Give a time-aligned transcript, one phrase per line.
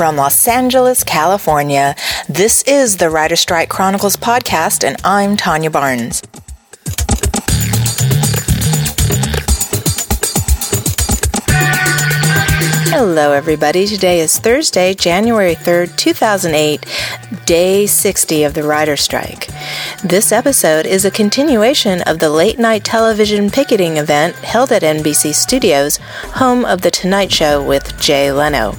[0.00, 1.94] from Los Angeles, California.
[2.26, 6.22] This is the Writer Strike Chronicles podcast, and I'm Tanya Barnes.
[12.88, 13.86] Hello, everybody.
[13.86, 16.86] Today is Thursday, January 3rd, 2008,
[17.44, 19.48] day 60 of the writer strike.
[20.02, 25.34] This episode is a continuation of the late night television picketing event held at NBC
[25.34, 25.98] Studios,
[26.36, 28.74] home of The Tonight Show with Jay Leno.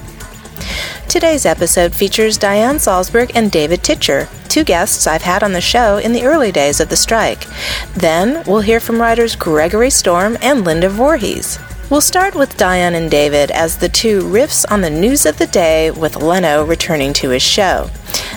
[1.12, 5.98] Today's episode features Diane Salzberg and David Titcher, two guests I've had on the show
[5.98, 7.46] in the early days of the strike.
[7.94, 11.58] Then we'll hear from writers Gregory Storm and Linda Voorhees.
[11.90, 15.46] We'll start with Diane and David as the two riffs on the news of the
[15.48, 17.90] day with Leno returning to his show.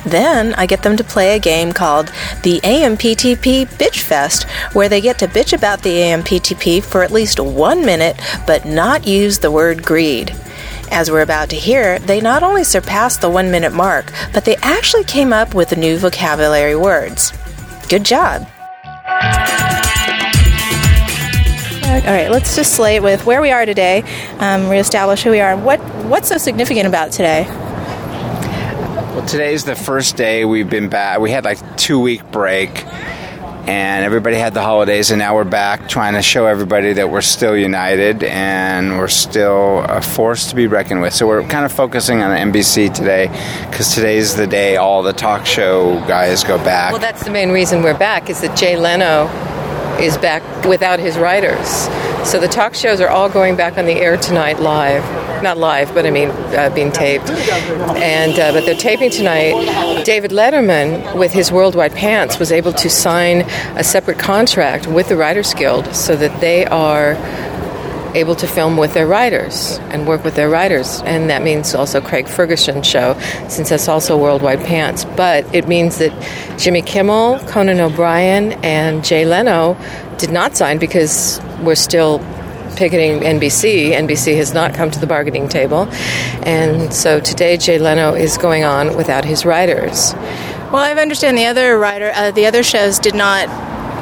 [0.05, 2.07] Then I get them to play a game called
[2.43, 7.39] the AMPTP Bitch Fest, where they get to bitch about the AMPTP for at least
[7.39, 10.35] one minute but not use the word greed.
[10.91, 14.55] As we're about to hear, they not only surpassed the one minute mark, but they
[14.57, 17.33] actually came up with new vocabulary words.
[17.89, 18.47] Good job!
[21.85, 24.03] All right, let's just slate with where we are today,
[24.39, 25.57] um, reestablish who we are.
[25.57, 27.45] What what's so significant about today?
[29.15, 31.19] Well, today's the first day we've been back.
[31.19, 32.69] We had like two week break,
[33.67, 37.21] and everybody had the holidays, and now we're back trying to show everybody that we're
[37.21, 41.13] still united and we're still a force to be reckoned with.
[41.13, 43.27] So we're kind of focusing on NBC today
[43.69, 46.91] because today's the day all the talk show guys go back.
[46.91, 49.27] Well, that's the main reason we're back is that Jay Leno
[49.99, 51.87] is back without his writers.
[52.25, 55.03] So the talk shows are all going back on the air tonight live.
[55.43, 57.29] Not live, but I mean uh, being taped.
[57.29, 60.03] And uh, but they're taping tonight.
[60.05, 63.41] David Letterman, with his Worldwide Pants, was able to sign
[63.77, 67.13] a separate contract with the Writers Guild so that they are
[68.15, 71.01] able to film with their writers and work with their writers.
[71.03, 75.05] And that means also Craig Ferguson's show, since that's also Worldwide Pants.
[75.05, 76.11] But it means that
[76.57, 79.77] Jimmy Kimmel, Conan O'Brien, and Jay Leno
[80.17, 82.19] did not sign because we're still
[82.75, 83.91] picketing NBC.
[83.91, 85.87] NBC has not come to the bargaining table.
[86.43, 90.13] And so today Jay Leno is going on without his writers.
[90.71, 93.47] Well, I understand the other writer, uh, the other shows did not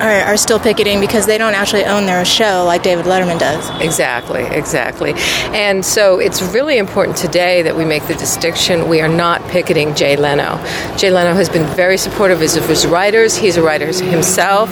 [0.04, 3.70] are, are still picketing because they don't actually own their show like David Letterman does.
[3.82, 5.14] Exactly, exactly.
[5.54, 8.90] And so it's really important today that we make the distinction.
[8.90, 10.58] We are not picketing Jay Leno.
[10.98, 13.36] Jay Leno has been very supportive of his writers.
[13.36, 14.70] He's a writer himself.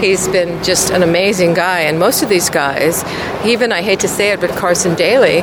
[0.00, 1.80] He's been just an amazing guy.
[1.80, 3.02] And most of these guys,
[3.44, 5.42] even I hate to say it, but Carson Daly,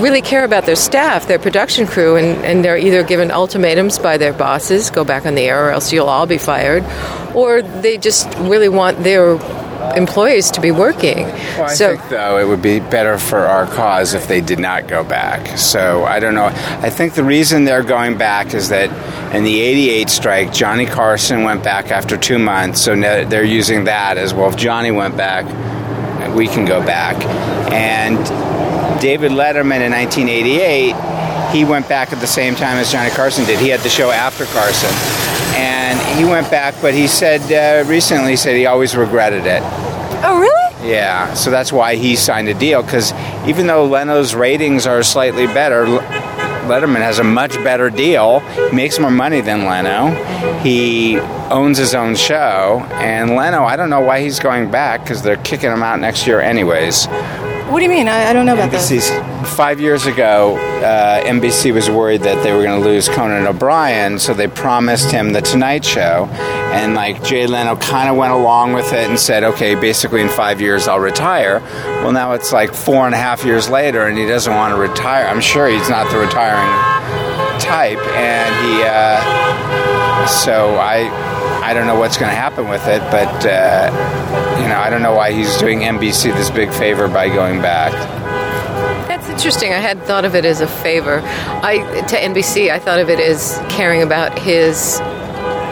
[0.00, 4.18] really care about their staff, their production crew, and, and they're either given ultimatums by
[4.18, 6.84] their bosses go back on the air or else you'll all be fired,
[7.36, 9.38] or they just really want their
[9.94, 11.18] employees to be working.
[11.18, 14.58] Well, I so, think though it would be better for our cause if they did
[14.58, 15.58] not go back.
[15.58, 16.46] So I don't know.
[16.46, 18.90] I think the reason they're going back is that
[19.34, 24.16] in the '88 strike, Johnny Carson went back after two months, so they're using that
[24.16, 24.48] as well.
[24.48, 25.44] If Johnny went back,
[26.34, 27.22] we can go back.
[27.72, 28.18] And
[29.00, 31.16] David Letterman in 1988
[31.52, 33.58] he went back at the same time as Johnny Carson did.
[33.58, 34.90] He had the show after Carson,
[36.16, 36.74] he went back.
[36.80, 39.62] But he said uh, recently, he said he always regretted it.
[40.24, 40.90] Oh, really?
[40.90, 41.34] Yeah.
[41.34, 43.12] So that's why he signed a deal because
[43.46, 45.86] even though Leno's ratings are slightly better,
[46.66, 48.40] Letterman has a much better deal.
[48.40, 50.10] He makes more money than Leno.
[50.62, 55.22] He owns his own show, and Leno, I don't know why he's going back because
[55.22, 57.06] they're kicking him out next year anyways.
[57.68, 58.06] What do you mean?
[58.06, 59.54] I, I don't know about NBC's, this.
[59.56, 64.20] Five years ago, uh, NBC was worried that they were going to lose Conan O'Brien,
[64.20, 66.26] so they promised him the Tonight Show,
[66.72, 70.28] and like Jay Leno kind of went along with it and said, "Okay, basically in
[70.28, 71.58] five years I'll retire."
[72.02, 74.80] Well, now it's like four and a half years later, and he doesn't want to
[74.80, 75.26] retire.
[75.26, 76.70] I'm sure he's not the retiring
[77.58, 78.84] type, and he.
[78.86, 81.35] Uh, so I
[81.66, 83.90] I don't know what's going to happen with it, but uh,
[84.62, 87.90] you know, I don't know why he's doing NBC this big favor by going back.
[89.08, 89.72] That's interesting.
[89.72, 91.22] I had thought of it as a favor.
[91.24, 92.70] I to NBC.
[92.70, 95.00] I thought of it as caring about his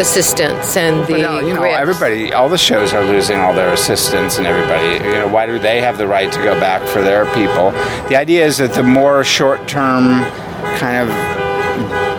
[0.01, 4.39] assistants and the no, you know everybody all the shows are losing all their assistants
[4.39, 7.27] and everybody you know why do they have the right to go back for their
[7.27, 7.71] people
[8.09, 10.25] the idea is that the more short term
[10.79, 11.34] kind of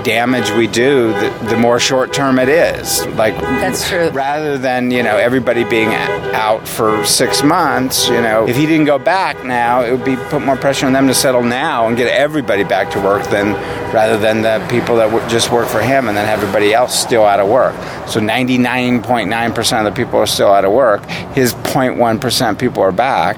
[0.06, 3.06] damage we do, the, the more short term it is.
[3.08, 4.10] Like that's true.
[4.12, 8.86] Rather than you know everybody being out for six months, you know, if he didn't
[8.86, 11.98] go back now, it would be put more pressure on them to settle now and
[11.98, 13.54] get everybody back to work than
[13.94, 17.24] rather than the people that w- just work for him and then everybody else still
[17.26, 17.74] out of work.
[18.08, 21.04] So 99.9% of the people are still out of work.
[21.34, 23.38] His 0.1% people are back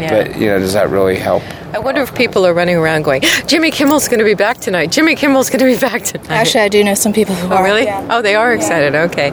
[0.00, 0.10] Yeah.
[0.28, 1.42] But you know, does that really help?
[1.72, 4.90] I wonder if people are running around going, Jimmy Kimmel's going to be back tonight.
[4.90, 6.28] Jimmy Kimmel's going to be back tonight.
[6.30, 7.64] Actually, I do know some people who Oh, are.
[7.64, 7.84] really?
[7.84, 8.06] yeah.
[8.10, 8.94] Oh, they are excited.
[8.96, 9.30] Okay.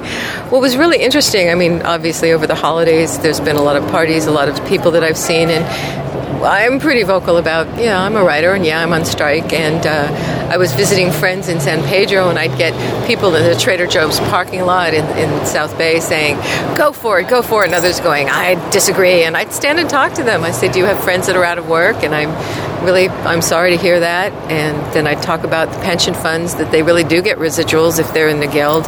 [0.50, 3.88] What was really interesting, I mean, obviously over the holidays, there's been a lot of
[3.90, 5.66] parties, a lot of people that I've seen, and
[6.44, 9.51] I'm pretty vocal about, yeah, I'm a writer, and yeah, I'm on strike.
[9.54, 12.74] And uh, I was visiting friends in San Pedro, and I'd get
[13.07, 16.38] people in the Trader Joe's parking lot in, in South Bay saying,
[16.75, 19.24] go for it, go for it, and others going, I disagree.
[19.24, 20.44] And I'd stand and talk to them.
[20.44, 22.04] I say, do you have friends that are out of work?
[22.04, 24.31] And I'm really, I'm sorry to hear that.
[24.51, 28.13] And then I'd talk about the pension funds, that they really do get residuals if
[28.13, 28.86] they're in the guild,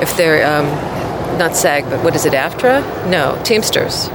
[0.00, 0.66] if they're, um,
[1.38, 3.10] not SAG, but what is it, AFTRA?
[3.10, 4.08] No, Teamsters.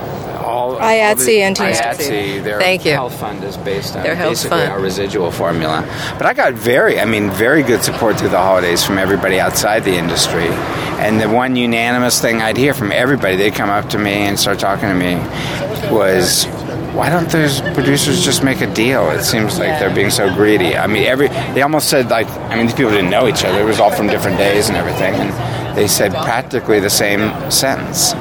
[0.79, 1.55] IATSE and.
[1.57, 2.91] IATSE, their Thank you.
[2.93, 4.71] health fund is based on Their basically fund.
[4.71, 5.83] our residual formula.
[6.17, 9.83] But I got very, I mean, very good support through the holidays from everybody outside
[9.83, 10.47] the industry.
[10.99, 14.37] And the one unanimous thing I'd hear from everybody, they'd come up to me and
[14.39, 15.15] start talking to me,
[15.91, 16.45] was.
[16.89, 19.09] Why don't those producers just make a deal?
[19.11, 20.75] It seems like they're being so greedy.
[20.75, 23.61] I mean, every they almost said like, I mean, these people didn't know each other.
[23.61, 28.13] It was all from different days and everything, and they said practically the same sentence.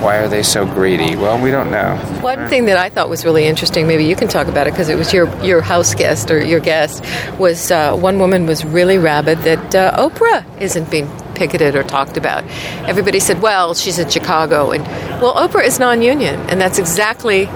[0.00, 1.16] Why are they so greedy?
[1.16, 1.96] Well, we don't know.
[2.20, 4.88] One thing that I thought was really interesting, maybe you can talk about it because
[4.88, 7.04] it was your, your house guest or your guest,
[7.38, 12.16] was uh, one woman was really rabid that uh, Oprah isn't being picketed or talked
[12.16, 12.44] about.
[12.88, 14.70] Everybody said, well, she's in Chicago.
[14.72, 14.84] And,
[15.20, 17.48] well, Oprah is non union, and that's exactly.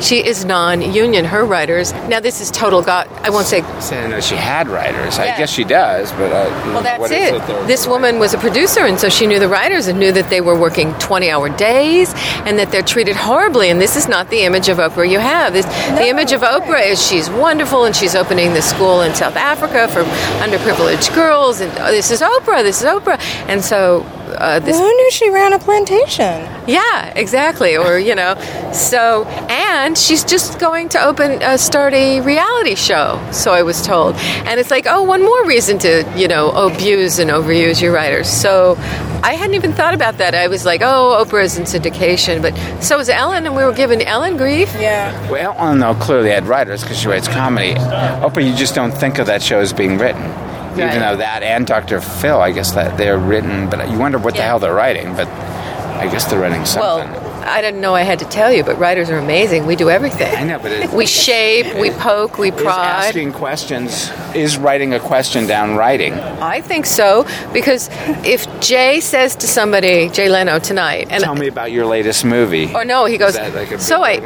[0.00, 1.24] She is non-union.
[1.24, 1.92] Her writers.
[2.08, 2.82] Now this is total.
[2.82, 5.18] God, I won't say I didn't she had writers.
[5.18, 7.66] I guess she does, but uh, Well, that's what is it.
[7.66, 10.40] This woman was a producer, and so she knew the writers and knew that they
[10.40, 12.12] were working 20 hour days
[12.46, 13.70] and that they're treated horribly.
[13.70, 15.52] And this is not the image of Oprah you have.
[15.52, 19.36] This, the image of Oprah is she's wonderful and she's opening this school in South
[19.36, 20.02] Africa for
[20.42, 21.60] underprivileged girls.
[21.60, 23.18] And oh, this is Oprah, this is Oprah.
[23.48, 24.04] And so
[24.36, 26.48] uh, this Well, who knew she ran a plantation?
[26.66, 27.76] yeah, exactly.
[27.76, 28.34] Or, you know,
[28.72, 33.84] so, and she's just going to open, uh, start a reality show, so I was
[33.86, 34.14] told.
[34.46, 38.28] And it's like, oh, one more reason to, you know, abuse and overuse your writers.
[38.28, 38.76] So
[39.22, 40.34] I hadn't even thought about that.
[40.34, 44.00] I was like, oh, Oprah's in syndication, but so is Ellen, and we were given
[44.02, 44.72] Ellen grief.
[44.78, 45.12] Yeah.
[45.30, 47.74] Well, Ellen, though, clearly had writers because she writes comedy.
[47.74, 50.22] Oprah, you just don't think of that show as being written.
[50.70, 50.88] Right.
[50.88, 52.00] Even though that and Dr.
[52.00, 55.14] Phil, I guess that they're written, but you wonder what the hell they're writing.
[55.14, 57.10] But I guess they're writing something.
[57.12, 57.19] Well,
[57.50, 59.66] I didn't know I had to tell you, but writers are amazing.
[59.66, 60.34] We do everything.
[60.34, 62.78] I know, but it, We shape, we poke, we is prod.
[62.78, 66.14] asking questions is writing a question down writing.
[66.14, 67.88] I think so because
[68.24, 72.72] if Jay says to somebody, Jay Leno tonight, and Tell me about your latest movie.
[72.74, 73.36] Or no, he goes.
[73.36, 74.20] like so I.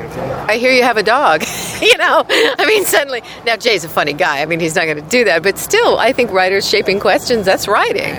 [0.48, 1.42] I hear you have a dog.
[1.80, 4.42] you know, I mean, suddenly now Jay's a funny guy.
[4.42, 7.46] I mean, he's not going to do that, but still, I think writers shaping questions
[7.46, 8.14] that's writing.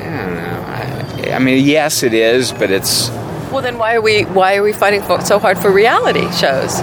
[1.31, 3.09] I mean, yes, it is, but it's
[3.55, 6.75] Well, then why are we why are we fighting for, so hard for reality shows?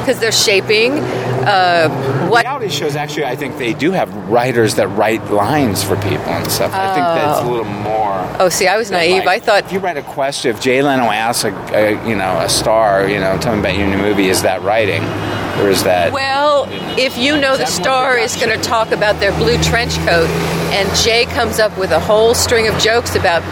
[0.00, 1.88] Because they're shaping uh,
[2.28, 2.44] what.
[2.44, 2.96] reality shows.
[2.96, 6.72] Actually, I think they do have writers that write lines for people and stuff.
[6.74, 8.26] I think that's a little more.
[8.40, 9.28] Oh, see, I was naive.
[9.28, 12.40] I thought if you write a question, if Jay Leno asks a, a you know
[12.40, 15.04] a star, you know, tell me about your new movie, is that writing,
[15.60, 16.12] or is that?
[16.12, 16.66] Well,
[16.98, 20.28] if you know the star is going to talk about their blue trench coat,
[20.74, 23.44] and Jay comes up with a whole string of jokes about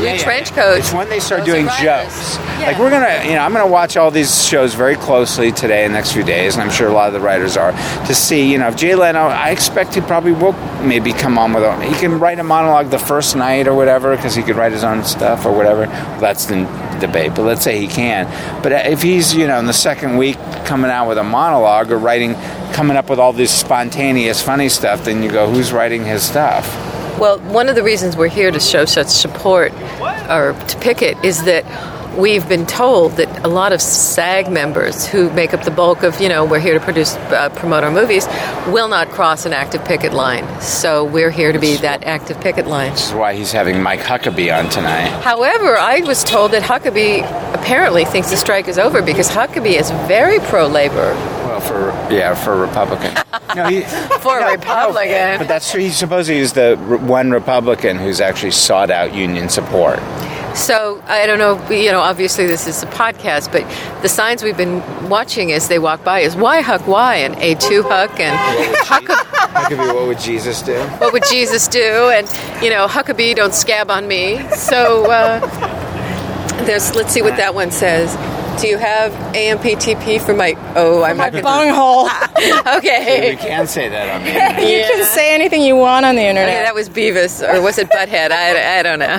[0.00, 0.78] blue Yeah, trench coats.
[0.80, 2.38] It's when they start those doing jokes.
[2.60, 5.92] Like we're gonna, you know, I'm gonna watch all these shows very closely today and
[5.92, 8.58] next few days, and I'm sure a lot of the writers are to see, you
[8.58, 10.52] know, if Jay Leno, I expect he probably will
[10.82, 14.16] maybe come on with a, he can write a monologue the first night or whatever
[14.16, 15.86] because he could write his own stuff or whatever.
[15.86, 16.64] Well, that's the
[17.00, 18.26] debate, but let's say he can.
[18.62, 21.90] But uh, if he's, you know, in the second week coming out with a monologue
[21.90, 22.34] or writing,
[22.72, 26.89] coming up with all this spontaneous funny stuff, then you go, who's writing his stuff?
[27.18, 29.72] Well, one of the reasons we're here to show such support
[30.30, 31.64] or to picket is that
[32.16, 36.20] we've been told that a lot of SAG members who make up the bulk of,
[36.20, 38.26] you know, we're here to produce, uh, promote our movies,
[38.68, 40.44] will not cross an active picket line.
[40.60, 42.92] So we're here to be that active picket line.
[42.92, 45.08] This is why he's having Mike Huckabee on tonight.
[45.22, 47.20] However, I was told that Huckabee
[47.54, 51.14] apparently thinks the strike is over because Huckabee is very pro labor.
[51.46, 53.14] Well, for yeah, for a Republican.
[53.56, 53.80] No, he,
[54.20, 55.10] For a no, Republican.
[55.10, 55.80] no, but that's true.
[55.80, 59.98] He supposedly is the r- one Republican who's actually sought out union support.
[60.54, 63.62] So I don't know, you know, obviously this is a podcast, but
[64.02, 67.82] the signs we've been watching as they walk by is why Huck, why, and A2
[67.88, 68.36] Huck, and
[68.86, 70.78] Huckabee, what would Jesus do?
[70.98, 72.26] what would Jesus do, and,
[72.62, 74.38] you know, Huckabee, don't scab on me.
[74.50, 75.40] So uh,
[76.64, 78.14] there's, let's see what that one says.
[78.60, 82.08] Do you have AMPTP for my, oh, I'm not going Bunghole.
[82.08, 83.30] to, okay.
[83.32, 84.60] You can say that on the internet.
[84.62, 86.64] You can say anything you want on the Okay, internet.
[86.64, 88.30] that was Beavis, or was it Butthead?
[88.32, 89.18] I, I don't know.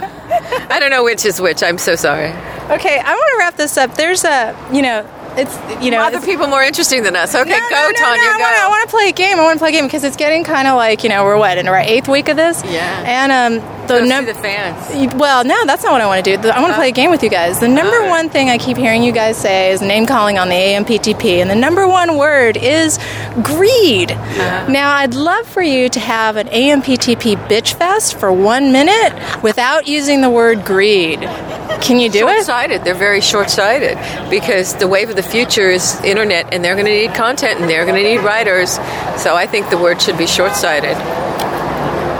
[0.70, 1.64] I don't know which is which.
[1.64, 2.30] I'm so sorry.
[2.70, 3.96] Okay, I want to wrap this up.
[3.96, 5.08] There's a, you know,
[5.38, 7.34] it's you know Other people more interesting than us.
[7.34, 8.44] Okay, no, go, no, no, Tanya, no, I go.
[8.44, 9.40] wanna- I want to play a game.
[9.40, 11.38] I want to play a game because it's getting kind of like you know we're
[11.38, 12.62] what in our eighth week of this.
[12.66, 13.04] Yeah.
[13.08, 13.32] And
[13.64, 15.14] um, the Go see num- the fans.
[15.16, 16.50] Well, no, that's not what I want to do.
[16.50, 17.60] I want to play a game with you guys.
[17.60, 20.56] The number one thing I keep hearing you guys say is name calling on the
[20.56, 23.00] AMPTP, and the number one word is
[23.44, 24.12] greed.
[24.12, 24.68] Yeah.
[24.68, 29.88] Now, I'd love for you to have an AMPTP bitch fest for one minute without
[29.88, 31.20] using the word greed.
[31.82, 32.34] Can you do it?
[32.34, 32.84] Short-sighted.
[32.84, 33.98] They're very short-sighted
[34.30, 37.70] because the wave of the future is internet, and they're going to need content, and
[37.70, 38.72] they're going to need writers.
[39.22, 40.96] So I think the word should be short-sighted.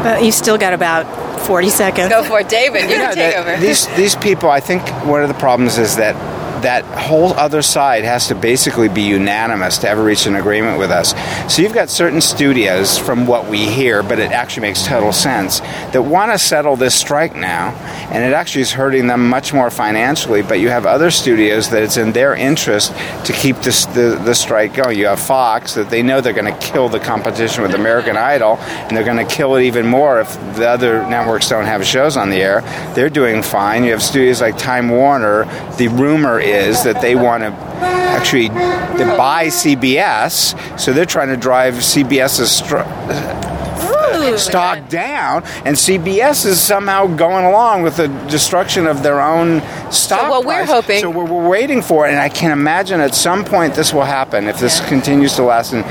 [0.04, 1.06] But you still got about
[1.42, 2.10] 40 seconds.
[2.10, 2.84] Go for it, David.
[2.84, 3.58] You Yeah, can take that- over.
[3.58, 6.16] These these people, I think one of the problems is that
[6.62, 10.92] that whole other side has to basically be unanimous to ever reach an agreement with
[10.92, 11.14] us.
[11.54, 15.60] So you've got certain studios, from what we hear, but it actually makes total sense,
[15.60, 17.70] that want to settle this strike now,
[18.12, 20.42] and it actually is hurting them much more financially.
[20.42, 22.94] But you have other studios that it's in their interest
[23.26, 24.98] to keep this, the the strike going.
[24.98, 28.58] You have Fox that they know they're going to kill the competition with American Idol,
[28.58, 32.18] and they're going to kill it even more if the other networks don't have shows
[32.18, 32.62] on the air.
[32.96, 33.84] They're doing fine.
[33.84, 35.46] You have studios like Time Warner.
[35.78, 36.51] The rumor is
[36.84, 44.38] that they want to actually buy CBS, so they're trying to drive CBS's str- uh,
[44.38, 50.30] stock down, and CBS is somehow going along with the destruction of their own stock.
[50.30, 53.44] what we're hoping- So we're, we're waiting for it, and I can imagine at some
[53.44, 55.74] point this will happen if this continues to last.
[55.74, 55.84] And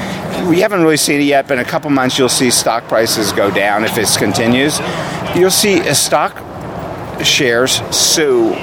[0.48, 3.32] we haven't really seen it yet, but in a couple months you'll see stock prices
[3.32, 4.78] go down if this continues.
[5.34, 6.36] You'll see a stock
[7.24, 8.54] shares sue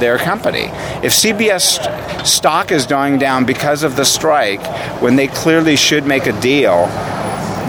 [0.00, 0.66] their company.
[1.02, 4.64] If CBS stock is going down because of the strike,
[5.00, 6.86] when they clearly should make a deal,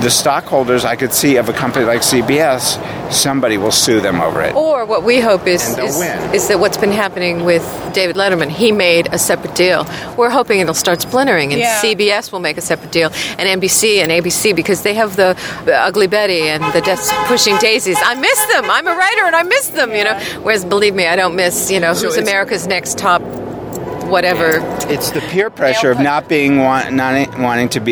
[0.01, 2.77] the stockholders I could see of a company like CBS,
[3.11, 4.53] somebody will sue them over it.
[4.55, 5.99] Or what we hope is is,
[6.33, 7.63] is that what's been happening with
[7.93, 9.85] David Letterman, he made a separate deal.
[10.17, 11.81] We're hoping it'll start splintering, and Yeah.
[11.81, 15.35] CBS will make a separate deal, and NBC and ABC because they have the,
[15.65, 17.97] the Ugly Betty and the Death Pushing Daisies.
[18.03, 18.65] I miss them.
[18.69, 19.91] I'm a writer and I miss them.
[19.93, 20.19] You know.
[20.43, 21.71] Whereas, believe me, I don't miss.
[21.71, 23.21] You know, who's America's next top,
[24.07, 24.59] whatever.
[24.91, 27.85] It's the peer pressure of not being want, not wanting to be